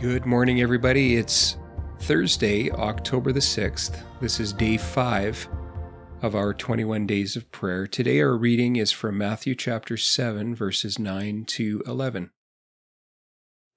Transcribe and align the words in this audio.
Good 0.00 0.24
morning, 0.24 0.62
everybody. 0.62 1.16
It's 1.16 1.58
Thursday, 1.98 2.70
October 2.70 3.32
the 3.32 3.40
6th. 3.40 4.02
This 4.18 4.40
is 4.40 4.50
day 4.50 4.78
five 4.78 5.46
of 6.22 6.34
our 6.34 6.54
21 6.54 7.06
days 7.06 7.36
of 7.36 7.52
prayer. 7.52 7.86
Today, 7.86 8.22
our 8.22 8.34
reading 8.34 8.76
is 8.76 8.92
from 8.92 9.18
Matthew 9.18 9.54
chapter 9.54 9.98
7, 9.98 10.54
verses 10.54 10.98
9 10.98 11.44
to 11.48 11.82
11. 11.86 12.30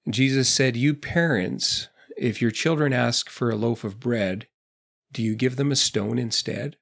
Jesus 0.08 0.48
said, 0.48 0.78
You 0.78 0.94
parents, 0.94 1.88
if 2.16 2.40
your 2.40 2.50
children 2.50 2.94
ask 2.94 3.28
for 3.28 3.50
a 3.50 3.56
loaf 3.56 3.84
of 3.84 4.00
bread, 4.00 4.46
do 5.12 5.22
you 5.22 5.34
give 5.34 5.56
them 5.56 5.70
a 5.70 5.76
stone 5.76 6.18
instead? 6.18 6.76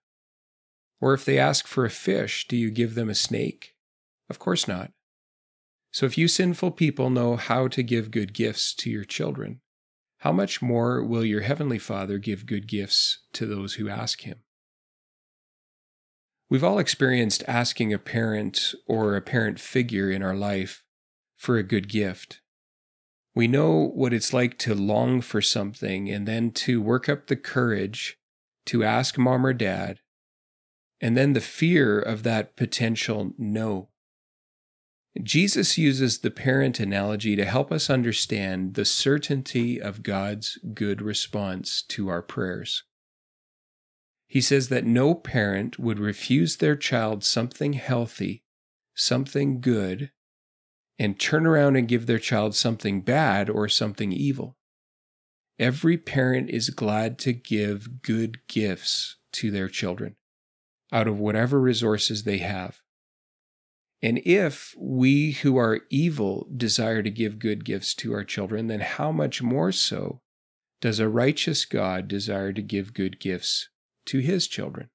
Or 1.00 1.14
if 1.14 1.24
they 1.24 1.36
ask 1.36 1.66
for 1.66 1.84
a 1.84 1.90
fish, 1.90 2.46
do 2.46 2.56
you 2.56 2.70
give 2.70 2.95
them 2.95 3.11
a 3.11 3.14
snake? 3.16 3.74
Of 4.30 4.38
course 4.38 4.68
not. 4.68 4.93
So 5.93 6.06
if 6.06 6.16
you 6.16 6.27
sinful 6.27 6.70
people 6.72 7.11
know 7.11 7.36
how 7.36 7.68
to 7.68 7.82
give 7.82 8.11
good 8.11 8.32
gifts 8.32 8.75
to 8.77 8.90
your 8.90 9.04
children, 9.04 9.61
how 10.18 10.32
much 10.32 10.62
more 10.62 11.04
will 11.04 11.25
your 11.25 11.43
heavenly 11.43 11.79
Father 11.79 12.18
give 12.18 12.46
good 12.46 12.66
gifts 12.66 13.21
to 13.35 13.44
those 13.44 13.75
who 13.75 13.90
ask 13.90 14.22
him? 14.22 14.39
We've 16.49 16.64
all 16.64 16.79
experienced 16.79 17.44
asking 17.46 17.93
a 17.93 17.99
parent 17.99 18.75
or 18.86 19.16
a 19.16 19.22
parent 19.22 19.61
figure 19.61 20.11
in 20.11 20.22
our 20.22 20.35
life 20.35 20.82
for 21.36 21.57
a 21.57 21.63
good 21.63 21.89
gift. 21.89 22.40
We 23.35 23.46
know 23.46 23.90
what 23.94 24.13
it's 24.13 24.32
like 24.32 24.58
to 24.58 24.74
long 24.74 25.21
for 25.21 25.43
something 25.43 26.08
and 26.11 26.27
then 26.27 26.52
to 26.52 26.80
work 26.80 27.08
up 27.08 27.27
the 27.27 27.36
courage 27.36 28.18
to 28.66 28.85
ask 28.85 29.18
mom 29.18 29.44
or 29.44 29.52
dad, 29.52 30.00
and 31.00 31.16
then 31.16 31.32
the 31.32 31.40
fear 31.40 31.99
of 31.99 32.22
that 32.22 32.56
potential 32.56 33.33
no. 33.36 33.88
Jesus 35.20 35.77
uses 35.77 36.19
the 36.19 36.30
parent 36.30 36.80
analogy 36.80 37.36
to 37.36 37.44
help 37.44 37.70
us 37.70 37.91
understand 37.91 38.75
the 38.75 38.84
certainty 38.84 39.80
of 39.80 40.02
God's 40.02 40.58
good 40.72 41.02
response 41.02 41.82
to 41.88 42.08
our 42.08 42.22
prayers. 42.22 42.84
He 44.27 44.40
says 44.40 44.68
that 44.68 44.86
no 44.86 45.14
parent 45.14 45.78
would 45.78 45.98
refuse 45.98 46.56
their 46.56 46.77
child 46.77 47.22
something 47.22 47.74
healthy, 47.74 48.44
something 48.94 49.60
good, 49.60 50.10
and 50.98 51.20
turn 51.20 51.44
around 51.46 51.77
and 51.77 51.86
give 51.86 52.06
their 52.06 52.18
child 52.18 52.55
something 52.55 53.02
bad 53.02 53.50
or 53.50 53.68
something 53.68 54.12
evil. 54.12 54.56
Every 55.58 55.98
parent 55.98 56.48
is 56.48 56.70
glad 56.70 57.18
to 57.20 57.34
give 57.34 58.00
good 58.00 58.46
gifts 58.48 59.16
to 59.33 59.50
their 59.50 59.68
children 59.68 60.16
out 60.90 61.06
of 61.06 61.18
whatever 61.18 61.60
resources 61.60 62.22
they 62.22 62.38
have. 62.38 62.80
And 64.03 64.20
if 64.25 64.75
we 64.77 65.33
who 65.33 65.56
are 65.56 65.83
evil 65.89 66.48
desire 66.55 67.03
to 67.03 67.11
give 67.11 67.39
good 67.39 67.64
gifts 67.64 67.95
to 67.97 68.12
our 68.12 68.25
children, 68.25 68.67
then 68.67 68.81
how 68.81 69.12
much 69.12 69.42
more 69.42 69.70
so 69.70 70.20
does 70.81 70.98
a 70.98 71.08
righteous 71.08 71.64
God 71.64 72.08
desire 72.08 72.53
to 72.53 72.62
give 72.62 72.95
good 72.95 73.20
gifts 73.20 73.69
to 74.06 74.19
his 74.19 74.48
children? 74.48 74.89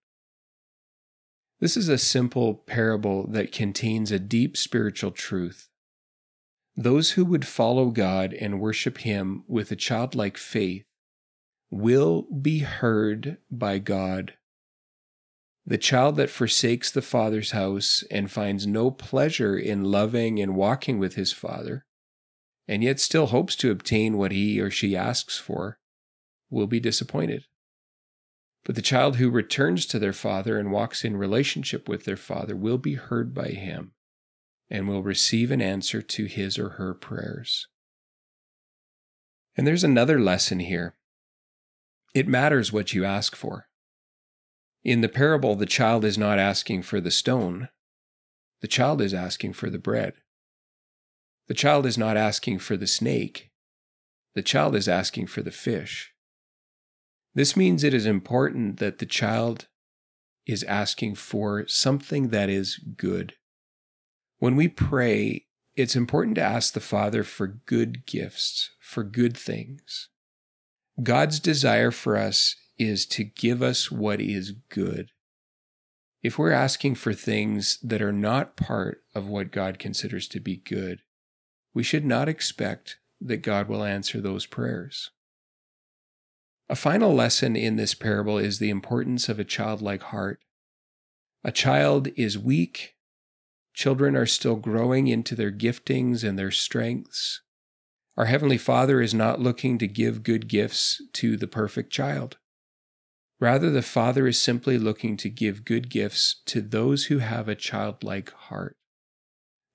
This 1.59 1.77
is 1.77 1.87
a 1.87 1.97
simple 1.97 2.53
parable 2.53 3.25
that 3.27 3.53
contains 3.53 4.11
a 4.11 4.19
deep 4.19 4.57
spiritual 4.57 5.11
truth. 5.11 5.69
Those 6.75 7.11
who 7.11 7.25
would 7.25 7.47
follow 7.47 7.89
God 7.89 8.33
and 8.33 8.59
worship 8.59 8.99
him 8.99 9.43
with 9.47 9.71
a 9.71 9.75
childlike 9.75 10.37
faith 10.37 10.83
will 11.71 12.23
be 12.23 12.59
heard 12.59 13.37
by 13.49 13.79
God 13.79 14.33
the 15.69 15.77
child 15.77 16.15
that 16.15 16.29
forsakes 16.29 16.89
the 16.89 17.01
father's 17.01 17.51
house 17.51 18.01
and 18.09 18.31
finds 18.31 18.65
no 18.65 18.89
pleasure 18.89 19.57
in 19.57 19.83
loving 19.83 20.39
and 20.39 20.55
walking 20.55 20.97
with 20.97 21.15
his 21.15 21.33
father, 21.33 21.85
and 22.69 22.81
yet 22.81 23.01
still 23.01 23.27
hopes 23.27 23.53
to 23.53 23.69
obtain 23.69 24.17
what 24.17 24.31
he 24.31 24.61
or 24.61 24.71
she 24.71 24.95
asks 24.95 25.37
for, 25.37 25.77
will 26.49 26.67
be 26.67 26.79
disappointed. 26.79 27.43
But 28.63 28.75
the 28.75 28.81
child 28.81 29.17
who 29.17 29.29
returns 29.29 29.85
to 29.87 29.99
their 29.99 30.13
father 30.13 30.57
and 30.57 30.71
walks 30.71 31.03
in 31.03 31.17
relationship 31.17 31.89
with 31.89 32.05
their 32.05 32.17
father 32.17 32.55
will 32.55 32.77
be 32.77 32.93
heard 32.95 33.33
by 33.33 33.49
him 33.49 33.91
and 34.69 34.87
will 34.87 35.03
receive 35.03 35.51
an 35.51 35.61
answer 35.61 36.01
to 36.01 36.25
his 36.25 36.57
or 36.57 36.69
her 36.71 36.93
prayers. 36.93 37.67
And 39.57 39.67
there's 39.67 39.83
another 39.83 40.17
lesson 40.17 40.59
here. 40.59 40.93
It 42.13 42.27
matters 42.27 42.71
what 42.71 42.93
you 42.93 43.03
ask 43.03 43.35
for. 43.35 43.67
In 44.87 45.01
the 45.01 45.09
parable, 45.09 45.55
the 45.55 45.65
child 45.65 46.05
is 46.05 46.17
not 46.17 46.39
asking 46.39 46.83
for 46.83 47.01
the 47.01 47.11
stone, 47.11 47.67
the 48.61 48.69
child 48.69 49.01
is 49.01 49.13
asking 49.13 49.51
for 49.51 49.69
the 49.69 49.77
bread. 49.77 50.13
The 51.47 51.53
child 51.53 51.85
is 51.85 51.97
not 51.97 52.15
asking 52.15 52.59
for 52.59 52.77
the 52.77 52.87
snake, 52.87 53.51
the 54.33 54.41
child 54.41 54.77
is 54.77 54.87
asking 54.87 55.27
for 55.27 55.41
the 55.41 55.51
fish. 55.51 56.13
This 57.35 57.57
means 57.57 57.83
it 57.83 57.93
is 57.93 58.05
important 58.05 58.79
that 58.79 58.99
the 58.99 59.05
child 59.05 59.67
is 60.45 60.63
asking 60.63 61.15
for 61.15 61.67
something 61.67 62.29
that 62.29 62.49
is 62.49 62.77
good. 62.95 63.33
When 64.37 64.55
we 64.55 64.69
pray, 64.69 65.47
it's 65.75 65.97
important 65.97 66.35
to 66.35 66.41
ask 66.41 66.73
the 66.73 66.79
Father 66.79 67.25
for 67.25 67.59
good 67.65 68.05
gifts, 68.05 68.69
for 68.79 69.03
good 69.03 69.35
things. 69.35 70.07
God's 71.03 71.41
desire 71.41 71.91
for 71.91 72.15
us 72.15 72.55
is 72.77 73.05
to 73.07 73.23
give 73.23 73.61
us 73.61 73.91
what 73.91 74.21
is 74.21 74.53
good. 74.69 75.11
If 76.23 76.37
we're 76.37 76.51
asking 76.51 76.95
for 76.95 77.13
things 77.13 77.79
that 77.83 78.01
are 78.01 78.11
not 78.11 78.57
part 78.57 79.03
of 79.15 79.27
what 79.27 79.51
God 79.51 79.79
considers 79.79 80.27
to 80.29 80.39
be 80.39 80.57
good, 80.57 81.01
we 81.73 81.83
should 81.83 82.05
not 82.05 82.27
expect 82.27 82.97
that 83.21 83.37
God 83.37 83.67
will 83.67 83.83
answer 83.83 84.19
those 84.19 84.45
prayers. 84.45 85.11
A 86.69 86.75
final 86.75 87.13
lesson 87.13 87.55
in 87.55 87.77
this 87.77 87.93
parable 87.93 88.37
is 88.37 88.59
the 88.59 88.69
importance 88.69 89.29
of 89.29 89.39
a 89.39 89.45
childlike 89.45 90.03
heart. 90.03 90.39
A 91.43 91.51
child 91.51 92.09
is 92.17 92.37
weak. 92.37 92.95
Children 93.73 94.15
are 94.17 94.25
still 94.25 94.55
growing 94.55 95.07
into 95.07 95.35
their 95.35 95.51
giftings 95.51 96.27
and 96.27 96.37
their 96.37 96.51
strengths. 96.51 97.41
Our 98.17 98.25
Heavenly 98.25 98.57
Father 98.57 99.01
is 99.01 99.13
not 99.13 99.39
looking 99.39 99.77
to 99.77 99.87
give 99.87 100.23
good 100.23 100.47
gifts 100.47 101.01
to 101.13 101.37
the 101.37 101.47
perfect 101.47 101.91
child. 101.91 102.37
Rather, 103.39 103.69
the 103.69 103.83
Father 103.83 104.27
is 104.27 104.39
simply 104.39 104.79
looking 104.79 105.15
to 105.17 105.29
give 105.29 105.65
good 105.65 105.89
gifts 105.89 106.41
to 106.45 106.61
those 106.61 107.05
who 107.05 107.19
have 107.19 107.47
a 107.47 107.55
childlike 107.55 108.31
heart. 108.31 108.75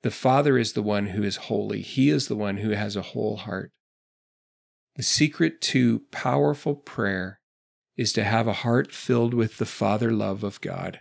The 0.02 0.10
Father 0.10 0.58
is 0.58 0.72
the 0.72 0.82
one 0.82 1.08
who 1.08 1.22
is 1.22 1.36
holy, 1.36 1.80
He 1.80 2.10
is 2.10 2.26
the 2.26 2.36
one 2.36 2.58
who 2.58 2.70
has 2.70 2.96
a 2.96 3.02
whole 3.02 3.36
heart. 3.36 3.70
The 4.96 5.02
secret 5.02 5.60
to 5.62 6.00
powerful 6.10 6.74
prayer 6.74 7.40
is 7.96 8.12
to 8.14 8.24
have 8.24 8.48
a 8.48 8.52
heart 8.52 8.92
filled 8.92 9.32
with 9.32 9.58
the 9.58 9.66
Father 9.66 10.10
love 10.10 10.42
of 10.42 10.60
God, 10.60 11.00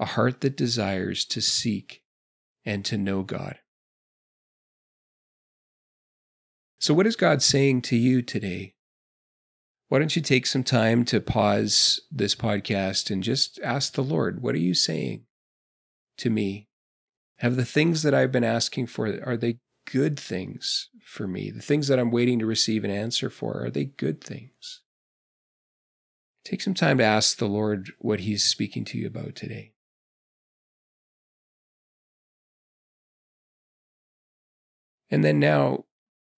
a 0.00 0.06
heart 0.06 0.40
that 0.40 0.56
desires 0.56 1.24
to 1.26 1.40
seek 1.40 2.02
and 2.64 2.84
to 2.86 2.96
know 2.96 3.22
God. 3.22 3.58
So, 6.78 6.94
what 6.94 7.06
is 7.06 7.16
God 7.16 7.42
saying 7.42 7.82
to 7.82 7.96
you 7.96 8.22
today? 8.22 8.74
Why 9.88 9.98
don't 9.98 10.16
you 10.16 10.22
take 10.22 10.46
some 10.46 10.64
time 10.64 11.04
to 11.04 11.20
pause 11.20 12.00
this 12.10 12.34
podcast 12.34 13.10
and 13.10 13.22
just 13.22 13.60
ask 13.62 13.92
the 13.92 14.02
Lord, 14.02 14.42
what 14.42 14.54
are 14.54 14.58
you 14.58 14.74
saying 14.74 15.24
to 16.18 16.30
me? 16.30 16.68
Have 17.38 17.56
the 17.56 17.64
things 17.64 18.02
that 18.02 18.14
I've 18.14 18.32
been 18.32 18.44
asking 18.44 18.86
for, 18.86 19.06
are 19.24 19.36
they 19.36 19.58
good 19.90 20.18
things 20.18 20.88
for 21.04 21.26
me? 21.26 21.50
The 21.50 21.60
things 21.62 21.88
that 21.88 21.98
I'm 21.98 22.10
waiting 22.10 22.38
to 22.38 22.46
receive 22.46 22.84
an 22.84 22.90
answer 22.90 23.28
for, 23.28 23.62
are 23.62 23.70
they 23.70 23.84
good 23.84 24.22
things? 24.22 24.80
Take 26.44 26.60
some 26.60 26.74
time 26.74 26.98
to 26.98 27.04
ask 27.04 27.36
the 27.36 27.46
Lord 27.46 27.92
what 27.98 28.20
He's 28.20 28.44
speaking 28.44 28.84
to 28.86 28.98
you 28.98 29.06
about 29.06 29.34
today. 29.34 29.72
And 35.10 35.22
then 35.22 35.38
now 35.38 35.84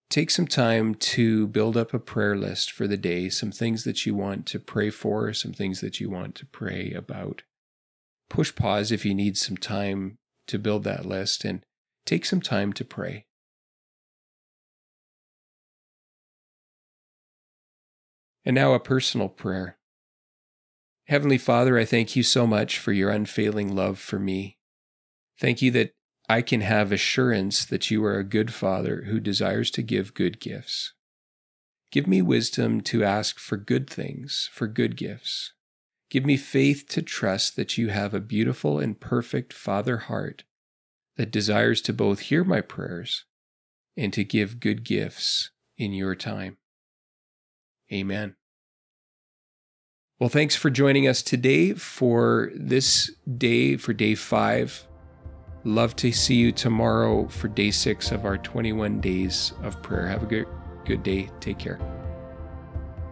take 0.09 0.31
some 0.31 0.47
time 0.47 0.95
to 0.95 1.47
build 1.49 1.77
up 1.77 1.93
a 1.93 1.99
prayer 1.99 2.37
list 2.37 2.71
for 2.71 2.87
the 2.87 2.97
day, 2.97 3.29
some 3.29 3.51
things 3.51 3.85
that 3.85 4.07
you 4.07 4.15
want 4.15 4.47
to 4.47 4.59
pray 4.59 4.91
for, 4.91 5.33
some 5.33 5.53
things 5.53 5.81
that 5.81 6.01
you 6.01 6.09
want 6.09 6.35
to 6.37 6.47
pray 6.47 6.93
about. 6.93 7.43
Push 8.29 8.55
pause 8.55 8.93
if 8.93 9.05
you 9.05 9.15
need 9.15 9.37
some 9.37 9.57
time 9.57 10.19
to 10.47 10.59
build 10.59 10.85
that 10.85 11.05
list 11.05 11.45
and 11.45 11.65
take 12.05 12.25
some 12.25 12.41
time 12.41 12.73
to 12.73 12.85
pray. 12.85 13.27
And 18.45 18.55
now 18.55 18.75
a 18.75 18.81
personal 18.81 19.29
prayer. 19.29 19.77
Heavenly 21.09 21.39
Father, 21.39 21.77
I 21.79 21.85
thank 21.85 22.15
you 22.15 22.23
so 22.23 22.47
much 22.47 22.79
for 22.79 22.93
your 22.93 23.11
unfailing 23.11 23.75
love 23.75 23.99
for 23.99 24.19
me. 24.19 24.59
Thank 25.41 25.63
you 25.63 25.71
that 25.73 25.95
I 26.29 26.43
can 26.43 26.61
have 26.61 26.91
assurance 26.91 27.65
that 27.65 27.91
you 27.91 28.05
are 28.05 28.19
a 28.19 28.25
good 28.25 28.53
Father 28.53 29.03
who 29.07 29.21
desires 29.21 29.71
to 29.73 29.83
give 29.83 30.15
good 30.15 30.41
gifts. 30.41 30.93
Give 31.93 32.07
me 32.07 32.21
wisdom 32.21 32.81
to 32.83 33.05
ask 33.05 33.39
for 33.39 33.57
good 33.57 33.89
things, 33.89 34.51
for 34.53 34.67
good 34.67 34.97
gifts. 34.97 35.53
Give 36.11 36.25
me 36.25 36.37
faith 36.37 36.87
to 36.89 37.03
trust 37.03 37.57
that 37.57 37.79
you 37.79 37.89
have 37.89 38.13
a 38.13 38.21
beautiful 38.21 38.79
and 38.79 38.99
perfect 38.99 39.53
Father 39.53 39.99
heart 39.99 40.45
that 41.17 41.31
desires 41.31 41.81
to 41.83 41.93
both 41.93 42.21
hear 42.21 42.45
my 42.45 42.61
prayers 42.61 43.25
and 43.97 44.13
to 44.13 44.25
give 44.25 44.61
good 44.61 44.85
gifts 44.85 45.51
in 45.79 45.93
your 45.93 46.15
time. 46.15 46.59
Amen. 47.93 48.35
Well, 50.19 50.29
thanks 50.29 50.57
for 50.57 50.71
joining 50.71 51.07
us 51.07 51.23
today 51.23 51.73
for 51.75 52.51
this 52.55 53.11
day, 53.37 53.77
for 53.77 53.93
day 53.93 54.15
five. 54.15 54.87
Love 55.67 55.97
to 55.97 56.13
see 56.13 56.37
you 56.37 56.53
tomorrow 56.53 57.27
for 57.27 57.49
day 57.49 57.73
six 57.73 58.13
of 58.13 58.25
our 58.25 58.39
21 58.39 59.01
days 59.01 59.53
of 59.65 59.83
prayer. 59.83 60.07
Have 60.07 60.23
a 60.23 60.27
good, 60.27 60.47
good 60.85 61.03
day. 61.03 61.29
Take 61.41 61.59
care. 61.59 61.81